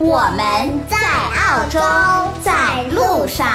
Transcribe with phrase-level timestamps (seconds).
[0.00, 1.80] 我们在澳洲，
[2.40, 3.46] 在路上。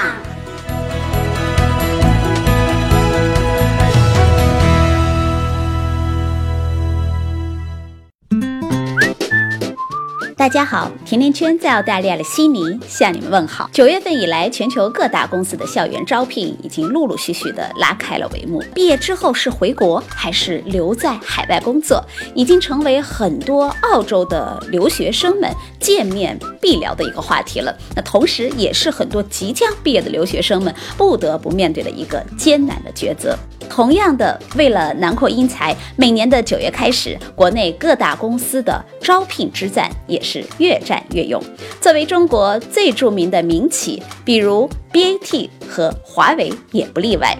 [10.43, 13.69] 大家好，甜甜圈在澳大利亚的悉尼向你们问好。
[13.71, 18.61] 九月份以来，全球各大公司的校园招聘已经陆陆续续的拉开了帷幕。
[18.75, 22.03] 毕业之后是回国还是留在海外工作，
[22.35, 27.73] 已经成为很多澳洲的留学生们见面必聊的一个话题了。
[27.95, 33.33] 那同时，也是很多即将毕业的留学生们不得不面对的一个艰难的抉择。
[33.69, 41.39] 同样的，为了囊括英才，每年的九月开始，国内各大公司的招聘之战也是越战越勇。
[41.81, 47.37] 作为中国最著名的民企，比如 BAT 和华为也不例外。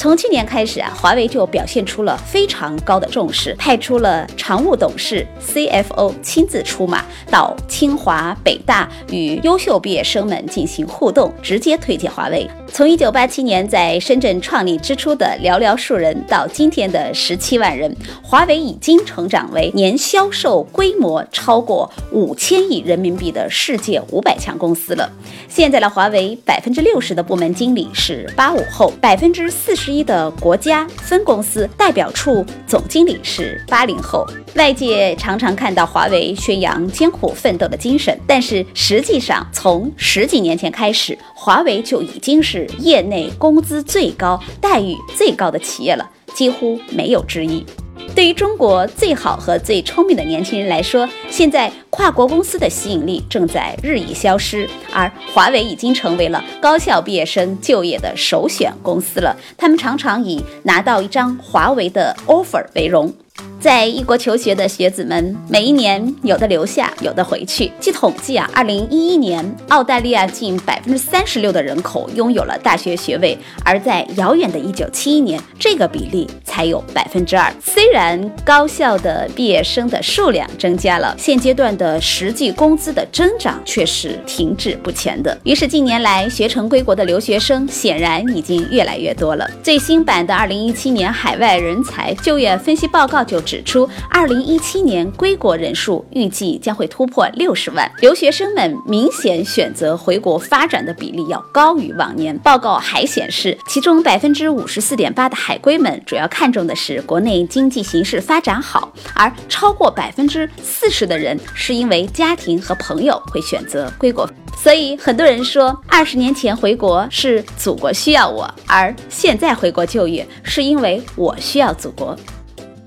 [0.00, 12.48] 从去年开始啊，华为就表现出了非常高的重视，派出了常务董事 CFO 亲自出马，到清华、北大与优秀毕业生们进行互动，直接推荐华为。
[12.72, 25.12] 从1987年在深圳创立之初的寥寥数人，到今天的17万人，华为已经成长为年销售规模超过五千亿人民币的世界五百强公司了。
[25.50, 29.90] 现在的华为，百分之六十的部门经理是八五后，百分之四十。
[29.90, 47.66] 一的国家分公司代表处总经理是八零后，外界常常看到华为宣扬艰苦奋斗的精神，但是实际上从十几年前开始，华为就已经是业内工资最高、待遇最高的企业了，几乎没有之一。
[48.14, 59.36] 对于中国最好和最聪明的年轻人来说，现在跨国公司的吸引力正在日益消失，而华为已经成为了高校毕业生就业的首选公司了。
[59.56, 63.12] 他们常常以拿到一张华为的 offer 为荣。
[63.60, 67.70] 在异国求学的学子们，每一年有的留下，有的回去。
[67.78, 77.52] 据统计啊，二零一一年，澳大利亚近百分之三十六的人口拥有了大学学位，而在遥远的一九七一年，这个比例才有百分之二。
[77.62, 85.38] 虽然高校的毕业生的数量增加了，现阶段的实际工资的增长却是停滞不前的。
[85.44, 89.46] 于是近年来学成归国的留学生显然已经越来越多了。
[89.62, 93.40] 最新版的二零一七年海外人才就业分析报告就。
[93.40, 102.38] 指出，二零一七年归国人数预计将会突破六十万，留学生们明显选择回国发展的比例要高于往年。
[102.38, 114.30] 报告还显示，其中百分之五十四点八的海归们主要看重的是国内经济形势发展好，而超过百分之四十的人是因为家庭和朋友会选择归国。
[114.56, 122.14] 所以，很多人说，二十年前回国是祖国需要我，而现在回国就业是因为我需要祖国。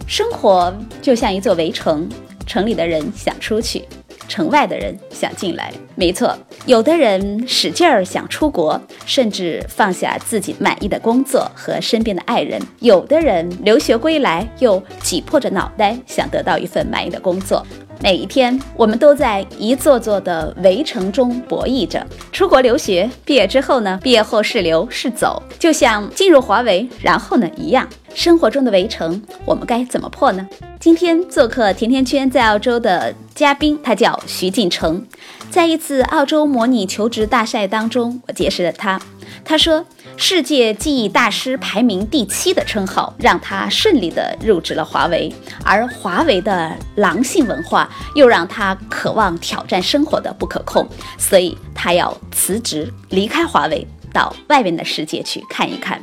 [0.07, 2.07] 生活就像一座围城，
[2.45, 3.83] 城里的人想出去，
[4.27, 5.71] 城外的人想进来。
[5.95, 17.65] 没错，有的人使劲儿想出国，甚至放下自己满意的工作和身边的爱人；有的人留学归来，又挤破着脑袋想得到一份满意的工作。
[18.03, 22.05] 每一天，我们都在一座座的围城中博弈着。
[22.33, 23.97] 出国留学，毕业之后呢？
[24.03, 27.87] 毕业后是留是走，就像进入华为，然后呢一样。
[28.13, 30.45] 生活中的围城，我们该怎么破呢？
[30.81, 35.01] 今天做客甜甜圈在澳洲的嘉宾，他叫徐进成。
[35.49, 38.99] 在一次澳洲模拟求职大赛当中，我结识了他。
[39.45, 39.85] 他说。
[40.15, 50.87] 世界记忆大师排名第七的称号，让他顺利的入职了华为，而华为的狼性文化又让他渴望挑战生活的不可控，
[51.17, 56.01] 所以他要辞职离开华为，到外面的世界去看一看。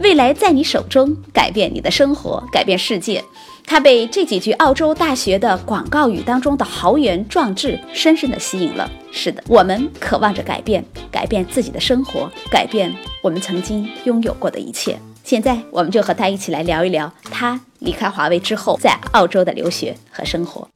[0.00, 3.22] 未来在你手中，改变你的生活，改变世界。
[3.70, 8.90] 他被这几句澳洲大学的广告语当中的豪言壮志深深的吸引了。
[9.12, 10.82] 是的，我们渴望着改变，
[11.12, 12.90] 改变自己的生活，改变
[13.22, 14.98] 我们曾经拥有过的一切。
[15.22, 20.66] 现在，我们就和他一起来聊一聊他离开华为之后在澳洲的留学和生活。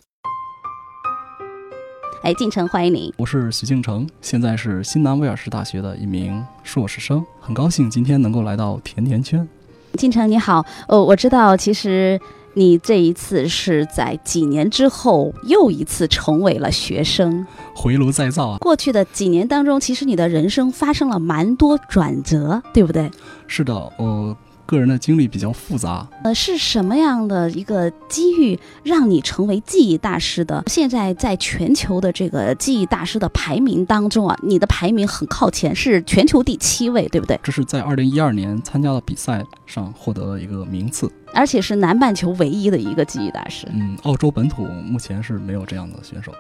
[2.23, 3.15] 哎，进城，欢迎你。
[3.17, 9.49] 我是徐敬成，现在是新南威尔士大学的一名硕士生，很高兴今天能够来到甜甜圈。
[9.95, 12.21] 进城你好，哦，我知道其实
[12.55, 18.59] 你这一次是在几年之后又一次成为了学生，回炉再造啊。
[18.59, 23.11] 过去的几年当中，其实你的人生发生了蛮多转折，对不对？
[23.47, 24.37] 是的，我。
[24.73, 30.65] 个人的经历比较复杂，呃，是什么样的一个机遇让你成为记忆大师的？
[30.67, 37.39] 现在在全球的这个记忆大师的排名当中啊，你的排名很靠前，是全球第七位，对不对？
[37.43, 43.67] 这是在二零一二年参加的比赛上获得了一个名次，而且是南半球唯一的一个记忆大师。
[43.75, 46.33] 嗯，澳洲本土目前是没有这样的选手。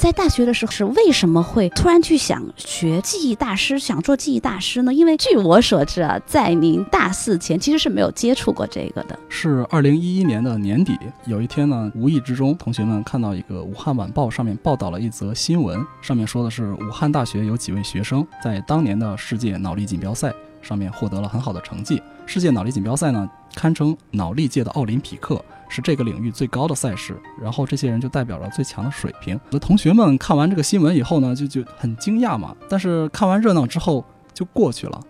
[0.00, 4.94] 在大学的时候是为什么会突然去想学记忆大师，想做记忆大师呢？
[4.94, 9.18] 因为据我所知啊，在您大四前其实是没有接触过这个的。
[9.28, 20.32] 是二零一一年的年底，有一天呢，无意之中，同学们看到一个武汉晚报上面报道了一则新闻，上面说的是武汉大学有几位学生在当年的世界脑力锦标赛
[20.62, 22.02] 上面获得了很好的成绩。
[22.24, 25.44] 世界脑力锦标赛呢，堪称脑力界的奥林匹克。
[25.70, 29.40] 是这个领域最高的赛事，然后这些人就代表了最强的水平。
[29.46, 32.54] 我的同学们看完这个新闻以后呢，就就很惊讶嘛。
[32.68, 35.00] 但是看完热闹之后就过去了。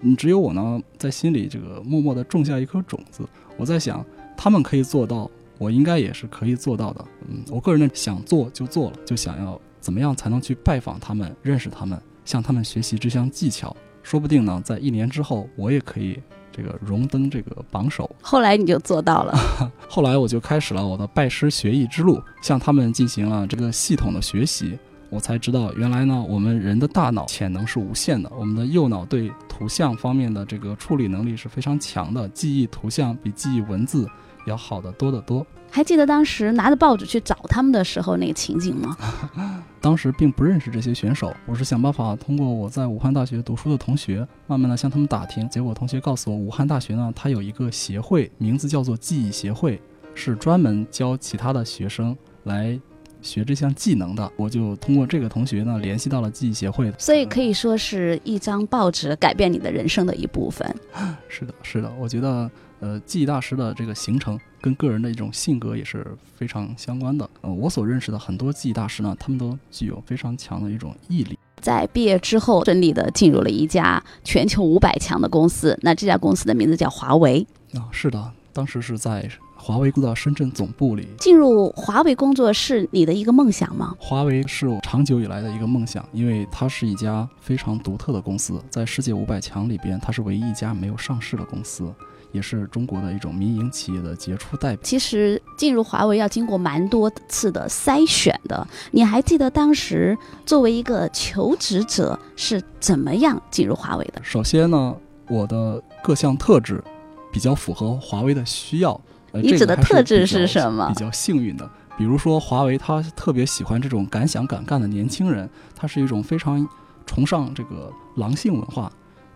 [0.00, 3.26] 嗯，只有我呢，在心里这个默默地种下一颗种子。
[3.56, 4.04] 我在想，
[4.36, 7.04] 他们可以做到，我应该也是可以做到的。
[7.28, 13.76] 嗯，我个人呢，想做就做了，就想要怎么样才能去拜访他们，认识他们，向他们学习这项技巧。
[14.02, 16.20] 说不定呢，在一年之后，我也可以。
[16.58, 19.32] 这个荣登这个榜首，后来你就做到了。
[19.88, 24.76] 后来我就开始了我的拜师学艺之路，向他们进行了这个系统的学习。
[25.10, 28.30] 我才知道，原来呢，我们人的大脑潜能是无限的。
[28.38, 34.06] 我们的右脑对图像方面的这个处理能力是非常强的，记忆图像比记忆文字
[34.46, 35.46] 要好得多得多。
[35.70, 38.96] 还记得当时拿着报纸去找他们的时候那个情景吗？
[39.80, 45.48] 当时并不认识这些选手，我是想办法通过我在武汉大学读书的同学，慢慢的向他们打听。
[45.48, 49.80] 结果同学告诉我，武汉大学呢，它有一个协会，名字叫做记忆协会，
[50.14, 52.78] 是专门教其他的学生来
[53.22, 54.30] 学这项技能的。
[54.36, 56.92] 我就通过这个同学呢，联系到了记忆协会。
[56.98, 60.74] 所以可以说是一张报纸改变你的人生的一部分。
[61.28, 62.50] 是的，是的，我觉得。
[62.80, 66.06] 呃，记忆大师的这个形成跟个人的一种性格也是
[66.36, 67.28] 非常相关的。
[67.40, 71.36] 呃，我所认识的很多记忆大师呢，他们都具有非常强的一种毅力。
[71.60, 75.76] 在毕业之后，顺利的进入了一家全球五百强的公司。
[75.82, 77.44] 那这家公司的名字叫华为。
[77.74, 81.08] 啊，是的，当时是在华为的深圳总部里。
[81.18, 83.94] 进入华为工作是你的一个梦想吗？
[83.98, 91.92] 华为是我长久以来的一个梦想，因为它是一家非常独特的公司，在世界五百强里边，它是唯一一家没有上市的公司。
[92.30, 94.80] 也是中国的一种民营企业的杰出代表。
[94.82, 98.68] 其实进入华为要经过蛮多次的筛选的。
[98.90, 100.14] 你还记得当时
[100.44, 104.20] 作为一个求职者是怎么样进入华为的？
[104.22, 104.94] 首先呢，
[105.26, 106.84] 我的各项特质
[107.32, 109.00] 比较符合华为的需要。
[109.32, 110.88] 你指的特质是什么？
[110.88, 116.66] 比较幸运的，比如说华为，他特别喜欢这种敢想敢干的年轻人，他是一种非常
[117.06, 118.90] 崇尚这个狼性文化，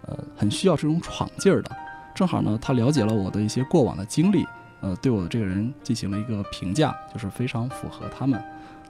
[0.06, 1.70] 呃，很需要这种闯劲儿的。
[2.14, 4.44] 正好呢，他了解了我的一些过往的经历，
[4.80, 8.42] 呃，对我的这个人进行了一个评价，就是非常符合他们。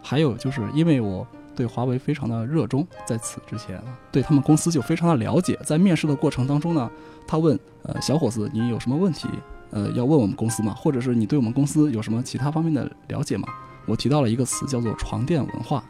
[0.02, 5.56] 还有就是因为我对华为非常的热衷，在此之前对他们公司就非常的了解。
[5.64, 6.90] 在面试的过程当中呢，
[7.26, 9.28] 他问，呃，小伙子，你有什么问题，
[9.72, 10.72] 呃，要问我们公司吗？
[10.74, 13.48] 或者是你对我们公司有什么其他方面的了解吗？
[13.86, 15.82] 我提到了一个词，叫做床垫文化。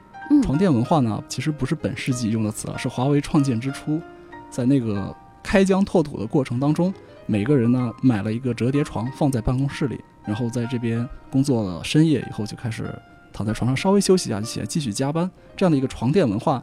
[0.42, 4.00] 床垫文化呢，其实不是本世纪用的词了，是华为创建之初，
[4.48, 6.94] 在那个开疆拓土的过程当中。
[7.26, 12.92] 每个人呢买了一个折叠床放在办公室里，然后在这边工作了深夜以后就开始
[13.32, 15.30] 躺在床上稍微休息一下，起来继续加班。
[15.56, 16.62] 这样的一个床垫文化，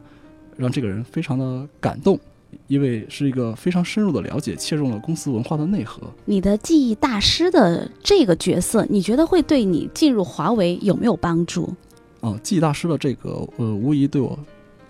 [0.56, 2.18] 让这个人非常的感动，
[2.66, 6.02] 因为是一个非常深入的了解，切中了公司文化的内核。
[6.24, 11.74] 你的记忆大师的这个角色，你觉得会对你进入华为有没有帮助？
[12.20, 14.38] 哦，记忆大师的这个呃，无疑对我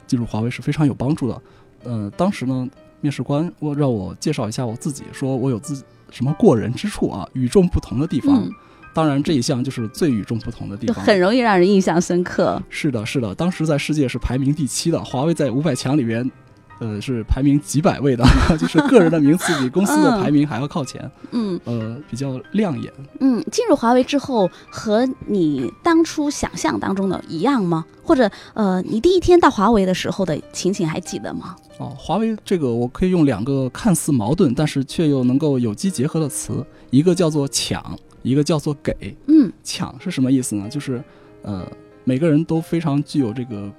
[0.06, 1.42] 进入华为是非常有帮助的。
[1.84, 2.68] 呃，当时呢。
[3.02, 8.46] 面试官，我让我介绍一下我自己，说我有自什么过人之处啊，与众不同的地方。
[8.92, 12.62] 当然，这一项就是最与众不同的地方，很容易让人印象深刻。
[12.68, 16.30] 是的，是的，当时在世界是排名第七的，华为在五百强里边。
[16.80, 18.24] 呃，是排名几百位的，
[18.58, 21.08] 就是个人的名次比公司的排名还要靠前。
[21.30, 22.90] 嗯，呃，比较亮眼。
[23.20, 27.84] 嗯，进入华为之后，和你当初想象当中的一样吗？
[28.02, 31.54] 或者，呃，你第一天到华为的时候的情景还记得吗？
[31.78, 39.14] 哦，华为这个我可以用两个看似矛盾，但是却又能够有机结合的词，一个叫做抢，一个叫做给。
[39.26, 40.66] 嗯，抢是什么意思呢？
[40.68, 41.04] 就是，
[41.42, 41.70] 呃，
[42.04, 43.70] 每个人都非常具有这个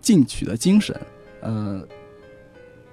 [0.00, 0.98] 进取的精神，
[1.42, 1.86] 呃。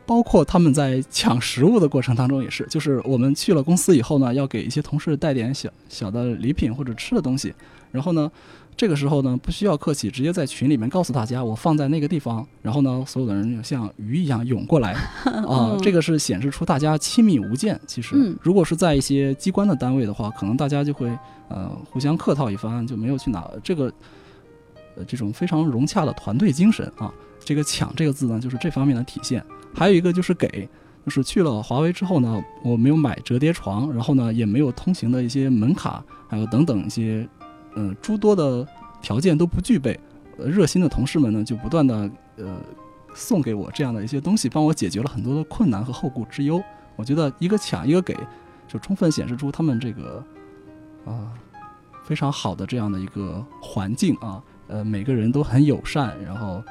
[0.10, 7.54] 包括他们在抢食物的过程当中也是，就是我们去了公司以后呢，要给一些同事带点小小的礼品或者吃的东西，
[7.92, 8.32] 然后呢，
[8.76, 14.94] 这个时候呢不需要客气，直接在群里面告诉大家我放在那个地方，然后呢，所有的人就像鱼一样涌过来，
[15.48, 17.80] 啊，这个是显示出大家亲密无间。
[17.86, 21.08] 其实嗯，如果是在一些机关的单位的话，可能大家就会
[21.50, 23.94] 呃互相客套一番，就没有去拿这个
[24.96, 27.14] 呃这种非常融洽的团队精神啊。
[27.50, 29.44] 这个“抢”这个字呢，就是这方面的体现。
[29.74, 30.70] 还有一个就是给，
[31.04, 37.28] 就是去了华为之后呢，我没有买折叠床，然后呢也没有通行的一些门卡，还有等等一些，
[37.74, 38.68] 呃诸多的
[39.02, 40.00] 条件都不具备。
[40.38, 42.62] 热心的同事们呢就不断的呃
[43.16, 46.62] 送给我这样的一些东西，帮我解决了很多的困难和后顾之忧。
[46.96, 48.16] 我觉得一个抢一个给，
[48.68, 50.24] 就充分显示出他们这个
[51.04, 51.34] 啊、
[52.04, 56.64] 非常好的这样的一个环境啊，呃每个人都很友善，然后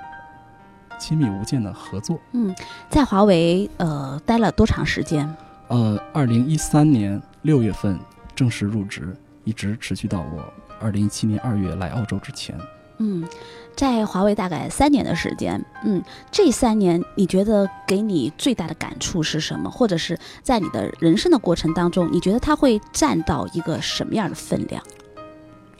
[0.98, 2.18] 亲密无间的合作。
[2.32, 2.54] 嗯
[2.90, 5.32] 在华为呃待了多长时间？
[5.68, 7.98] 呃，二零一三年六月份
[8.34, 12.58] 正式入职，一直持续到我二零一七年二月来澳洲之前。
[13.00, 13.24] 嗯，
[13.76, 16.02] 在华为大概三年的时间，嗯，
[16.32, 19.70] 这三年你觉得给你最大的感触是什么？
[19.70, 24.82] 或者是在你的人生的过程当中，你觉得它会占到一个什么样的分量？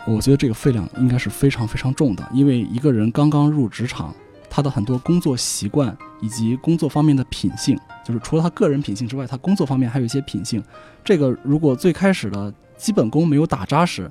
[0.07, 4.15] 我觉得这个分量应该是非常非常重的，因为一个人刚刚入职场，
[4.50, 10.62] 他的很多工作习惯以及工作方面的品性，就是除了他个人品性之外，他工作方面还有一些品性。
[11.05, 14.11] 这个如果最开始的基本功没有打扎实，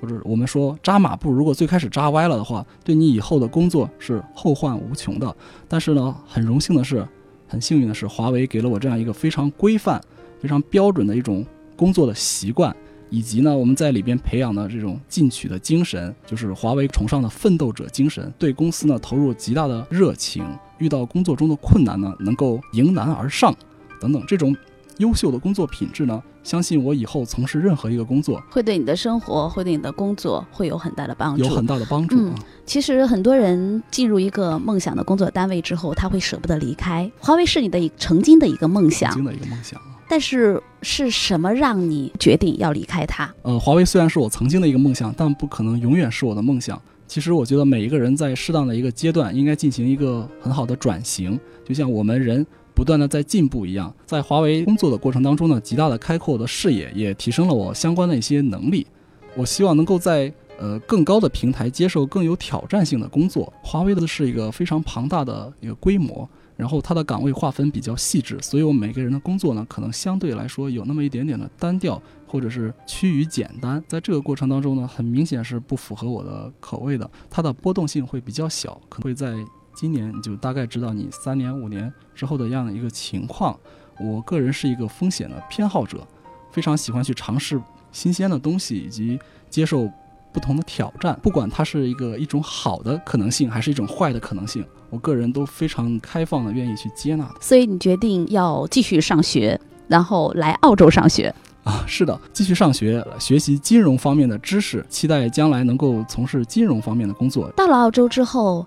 [0.00, 5.34] 或者我们说扎马步，如果最开始扎歪了的话，对你以后的工作是后患无穷的。
[5.68, 7.06] 但是呢，很荣幸的是，
[7.46, 10.00] 很幸运的是，华为给了我这样一个非常规范、
[10.40, 11.46] 非常标准的一种
[11.76, 12.74] 工作的习惯。
[13.12, 20.42] 以及呢，我们在里边培养的这种进取的精神，就是华为崇尚的奋斗者精神，对公司呢投入极大的热情，
[20.78, 23.54] 遇到工作中的困难呢，能够迎难而上，
[24.00, 24.56] 等等，这种
[24.96, 31.44] 优秀的工作品质呢，相信我以后从事任何一个工作会对你的生活，会对你的工作会有很大的帮助。
[31.44, 32.34] 有很大的帮助啊。
[32.64, 37.12] 其实很多人进入一个梦想的工作单位之后，他会舍不得离开。
[37.18, 39.91] 华为是你的一曾经的一个梦想曾，经的一个梦想啊。
[40.12, 43.34] 但是是什么让你决定要离开它？
[43.40, 46.78] 呃，华为虽然是我曾经的一个梦想，但不可能永远是我的梦想。
[47.06, 53.90] 其实我觉得每一个人在适当的一个阶段，应该进行一个很好的转型，就像我们人不断的在进步一样。
[54.04, 58.86] 在华为工作的过程当中呢，极大的开阔我的视野，也提升了我相关的一些能力。
[59.34, 63.50] 我希望能够在呃更高的平台接受更有挑战性的工作。
[63.62, 73.82] 华为的是一个非常庞大的一个规模，然后它的岗位划分比较细致，所以我每个人的工作呢，可能相对来说有那么一点点的单调，或者是趋于简单。
[73.88, 79.34] 在这个过程当中呢，很明显是不符合我的口味的，它的波动性会比较小，可能会在
[79.74, 83.58] 今年你就大概知道你三年五年之后的样的一个情况。
[83.98, 86.06] 我个人是一个风险的偏好者，
[86.50, 87.60] 非常喜欢去尝试
[87.92, 89.18] 新鲜的东西，以及
[89.48, 89.90] 接受
[90.32, 97.34] 不同的挑战，不管它是一个一种好的可能性，还是一种坏的可能性，我个人都非常开放的，愿意去接纳的。
[97.40, 101.34] 所以你决定要继续上学，然后来澳洲上学。
[101.64, 107.48] 啊，是的，继续上学，学习金融方面的知识，期待将来能够从事金融方面的工作。
[107.52, 108.66] 到了澳洲之后，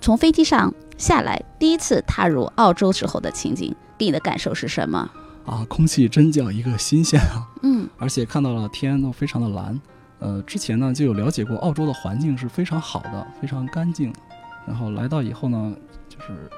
[0.00, 5.10] 从飞机上下来，第一次踏入澳洲时候的情景，给你的感受是什么？
[5.44, 7.44] 啊，空气真叫一个新鲜啊！
[7.62, 9.78] 嗯，而且看到了天都非常的蓝。
[10.20, 14.12] 呃，之前呢就有了解过澳洲的环境是非常好的，非常干净。
[14.66, 15.74] 然后来到以后呢，
[16.08, 16.48] 就是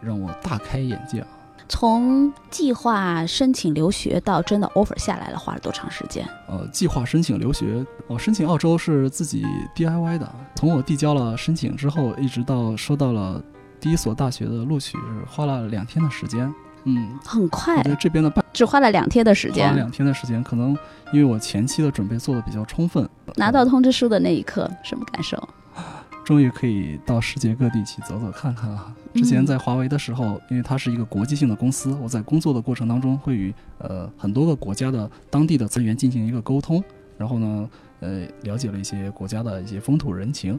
[0.00, 1.26] 让我大开眼界啊！
[1.68, 6.26] 从计划申请留学到真的 offer 下来了，花了多长时间？
[6.48, 10.32] 呃，计划申请留学，我、申请澳洲是自己 DIY 的。
[10.54, 13.42] 从我递交了申请之后，一直到收到了
[13.80, 16.52] 第一所大学的录取，是花了两天的时间。
[16.84, 19.66] 嗯，很快我觉，得这边的办只花了两天的时间。
[19.66, 20.76] 花了两天的时间，可能
[21.12, 25.48] 因为我前期的准备做的比较充分，拿到通知书的那一刻，什么感受？
[26.24, 28.94] 终于可以到世界各地去走走看看了。
[29.14, 36.82] 之前在华为的时候，因为它是一个国际性的公司，我在工作的过程当中会与呃很多个国家的当地的资源进行一个沟通，
[37.18, 37.68] 然后呢，
[38.00, 40.58] 呃，了解了一些国家的一些风土人情，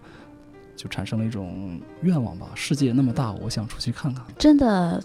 [0.75, 2.47] 就产生了一种愿望吧。
[2.53, 4.25] 世界那么大，我想出去看看。
[4.37, 5.01] 真的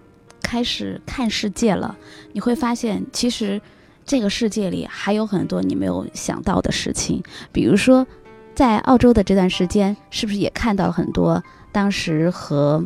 [0.47, 1.99] 开始看世界了，
[2.33, 3.61] 你会发现，其实
[4.05, 7.21] 这个世界里还有很多你没有想到的事情。
[7.51, 8.07] 比如说，
[8.55, 12.85] 在澳洲的这段时间，是不是也看到了很多当时和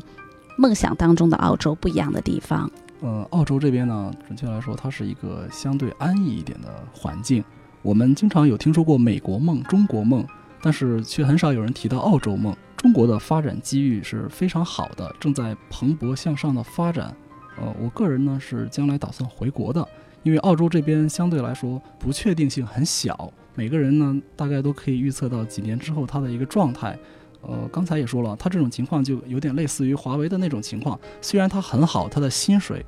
[0.57, 2.71] 梦想当中的澳洲不一样的地方？
[3.03, 7.45] 呃，澳洲这边呢，准确来说，它是一个相对安逸一点的环境。
[7.83, 10.27] 我们经常有听说过美国梦、中国梦，
[10.63, 12.57] 但是却很少有人提到澳洲梦。
[12.75, 17.15] 中国的发展机遇是非常好的，正在蓬勃向上的发展。
[17.61, 19.87] 呃，我个人呢是将来打算回国的，
[20.23, 26.99] 因为澳洲这边相对来说不确定性很小，每个人呢大概都可以预测到几年之后他的一个状态。
[27.43, 32.85] 呃，刚才也说了，他这种情况就有点类似于华为的那种情况，虽然它很好，它的薪水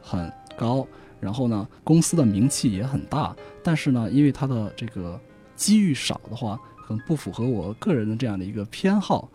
[0.00, 0.86] 很高，
[1.20, 5.20] 然后呢公司的名气也很大，但是呢因为它的这个
[5.54, 9.28] 机遇少的话，可能不符合我个人的这样的一个偏好。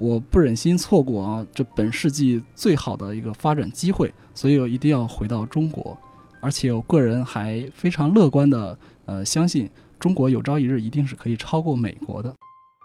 [0.00, 5.94] 我不忍心错过啊，这本世纪最好的一个发展机会，所以我一定要回到中国，
[6.40, 12.34] 而且我个人还非常乐观的，呃，相信中国有朝一日一定是可以超过美国的。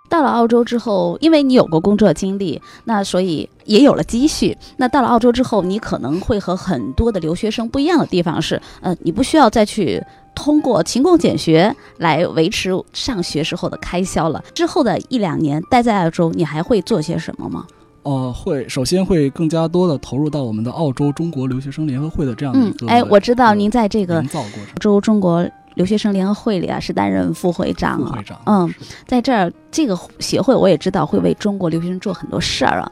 [0.09, 4.55] 到了澳洲之后，因为你有过工作经历，那所以也有了积蓄。
[4.75, 10.03] 那到了澳洲之后，你可能会和很多的留学生不一样的地方是，呃，你不需要再去。
[10.35, 14.43] 通过勤工俭学来维持上学时候的开销了。
[14.53, 17.65] 之后的一两年待在澳洲，你还会做些什么吗？
[18.03, 22.87] 哦，会，首先会更加多的投入到我们的澳洲中国留学生联合会的这样的一个。
[22.87, 24.19] 哎，我知道您在这个。
[24.19, 24.45] 澳
[24.79, 28.09] 洲中国留学生联合会里啊，是担任副会长啊。
[28.09, 28.39] 副会长。
[28.45, 28.71] 嗯，
[29.07, 32.91] 在这儿这个协会，我也知道会为中国留学生做很多事儿啊。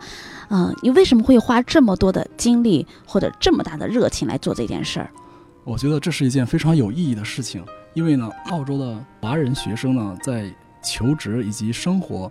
[0.50, 5.10] 嗯，你为什么会花这么多的精力或者这么大的热情来做这件事儿？
[5.65, 12.29] 我觉得这是一件非常有意义的事情，因为呢，澳洲的华人学生呢，在求职以及生活，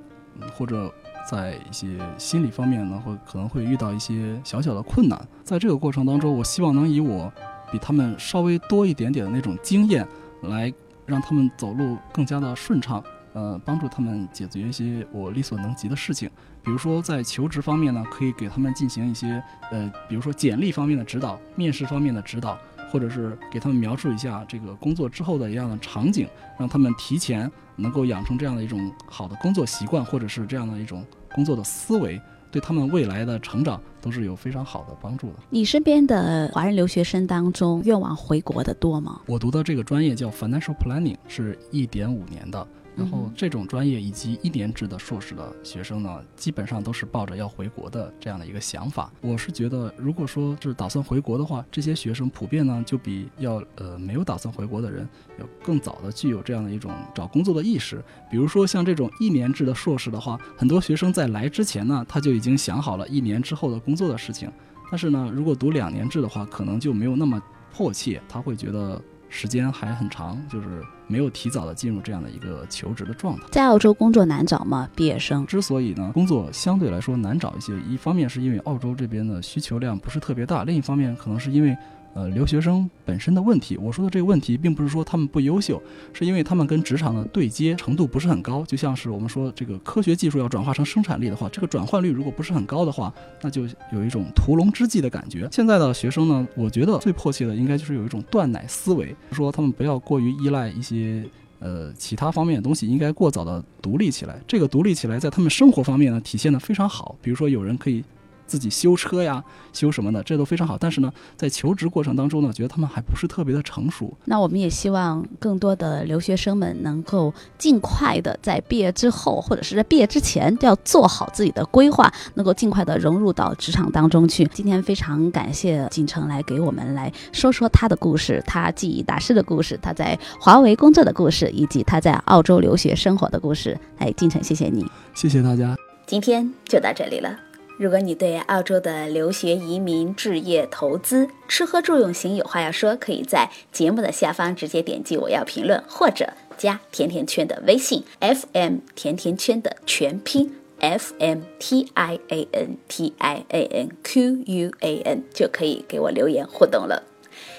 [0.54, 0.92] 或者
[1.30, 5.18] 在一些心理方面呢，会可能会遇到一些小小的困难。
[5.42, 7.32] 在这个过程当中，我希望能以我
[7.70, 10.06] 比他们稍微多一点点的那种经验，
[10.42, 10.70] 来
[11.06, 16.30] 让他们走路更加的顺畅，呃，帮助他们解决一些我力所能及的事情。
[16.62, 22.58] 比如说在求职方面呢，可以给他们进行一些，呃，比如说简历方面的指导，面试方面的指导。
[22.92, 31.02] 或者是给他们描述一下这个工作之后的一样的场景，让他们提前能够养成这样的一种好的工作习惯，或者是这样的一种
[31.34, 32.20] 工作的思维，
[32.50, 35.36] 对他们未来的成长都是有非常好的帮助的。
[35.48, 39.22] 你身边的华人留学生当中，愿望回国的多吗？
[39.26, 42.68] 我读的这个专业叫 Financial Planning，是一点五年的。
[42.94, 49.10] 然后这种专业以及一年制的硕士的学生呢，基本上都是抱着要回国的这样的一个想法。
[49.20, 58.02] 我是觉得，如果说是打算回国的话，这些学生普遍呢就比要呃没有打算回国的人要更早的具有这样的一种找工作的意识。
[58.30, 64.52] 比如说像这种一年制的硕士的话，很多学生在来之前呢，他就已经想好了一年之后的工作的事情。
[64.90, 69.00] 但是呢，如果读两年制的话，可能就没有那么迫切，他会觉得。
[69.32, 73.42] 时间还很长，就是没有提早的进入这样的一个求职的状态。
[73.50, 74.88] 在澳洲工作难找吗？
[74.94, 81.74] 毕业生之所以呢，工作相对来说难找一些，一方面是因为澳洲这边的需求量不是特别大，另一方面可能是因为。
[82.14, 88.62] 呃，留学生本身的问题，我说的这个问题，并不是说他们不优秀，是因为他们跟职场的对接程度不是很高。
[88.66, 95.48] 就像是我们说，这个科学技术要转化成生产力的话，这个转换率如果不是很高的话，那就有一种屠龙之计的感觉。
[95.50, 101.24] 现在的学生呢，我觉得最迫切的应该就是有一种断奶思维，说他们不要过于依赖一些
[101.60, 104.38] 呃其他方面的东西，应该过早的独立起来。
[104.46, 107.16] 这个独立起来，在他们生活方面呢，体现的非常好。
[107.22, 108.04] 比如说，有人可以。
[108.52, 110.76] 自己修车呀，修什么的，这都非常好。
[110.76, 114.14] 但是呢，在求职过程当中呢，觉得他们还不是特别的成熟。
[114.26, 124.44] 那我们也希望更多的留学生们能够尽快的在毕业之后，或者是在毕业之前，都要做好自己的规划，能够尽快的融入到职场当中去。
[124.52, 133.78] 今天非常感谢锦城来给我们来说说他的故事，他记忆大师的故事，他在华为工作的故事，以及他在澳洲留学生活的故事。
[133.96, 135.74] 哎，锦城，谢谢你，谢谢大家，
[136.06, 137.51] 今天就到这里了。
[137.82, 155.02] 如果你对澳洲的留学、移民、置业、投资、吃喝住用行有话要说，可以在节目的下方直接点击“我要评论”，或者加甜甜圈的微信 “FM 甜甜圈”的全拼 “F M T I A N T I A N Q U A
[155.04, 157.02] N”，就可以给我留言互动了。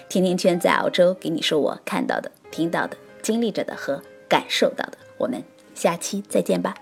[0.07, 4.97] 甜甜圈在澳洲给你说我看到的、听到的、经历着的和感受到的。
[5.17, 5.43] 我们
[5.75, 6.73] 下期再见吧。